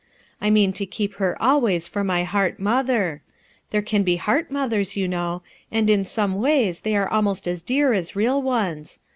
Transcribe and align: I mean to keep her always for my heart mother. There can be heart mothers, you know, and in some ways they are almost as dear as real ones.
I 0.41 0.49
mean 0.49 0.73
to 0.73 0.87
keep 0.87 1.17
her 1.17 1.39
always 1.39 1.87
for 1.87 2.03
my 2.03 2.23
heart 2.23 2.59
mother. 2.59 3.21
There 3.69 3.83
can 3.83 4.01
be 4.01 4.15
heart 4.15 4.49
mothers, 4.49 4.97
you 4.97 5.07
know, 5.07 5.43
and 5.71 5.91
in 5.91 6.05
some 6.05 6.33
ways 6.37 6.79
they 6.79 6.95
are 6.95 7.07
almost 7.07 7.47
as 7.47 7.61
dear 7.61 7.93
as 7.93 8.15
real 8.15 8.41
ones. 8.41 8.99